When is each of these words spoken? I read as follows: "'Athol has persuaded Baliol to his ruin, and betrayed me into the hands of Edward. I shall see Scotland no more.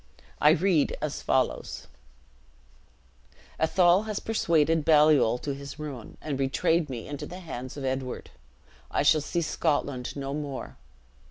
I 0.41 0.49
read 0.49 0.97
as 0.99 1.21
follows: 1.21 1.85
"'Athol 3.59 4.05
has 4.07 4.19
persuaded 4.19 4.83
Baliol 4.83 5.37
to 5.43 5.53
his 5.53 5.77
ruin, 5.77 6.17
and 6.23 6.39
betrayed 6.39 6.89
me 6.89 7.07
into 7.07 7.27
the 7.27 7.39
hands 7.41 7.77
of 7.77 7.85
Edward. 7.85 8.31
I 8.89 9.03
shall 9.03 9.21
see 9.21 9.41
Scotland 9.43 10.15
no 10.15 10.33
more. 10.33 10.77